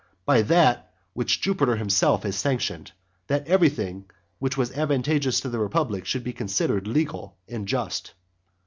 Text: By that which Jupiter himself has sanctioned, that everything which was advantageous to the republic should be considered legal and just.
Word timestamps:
By 0.25 0.41
that 0.41 0.91
which 1.13 1.41
Jupiter 1.41 1.75
himself 1.75 2.23
has 2.23 2.35
sanctioned, 2.35 2.91
that 3.27 3.45
everything 3.47 4.09
which 4.39 4.57
was 4.57 4.71
advantageous 4.75 5.39
to 5.41 5.49
the 5.49 5.59
republic 5.59 6.07
should 6.07 6.23
be 6.23 6.33
considered 6.33 6.87
legal 6.87 7.37
and 7.47 7.67
just. 7.67 8.15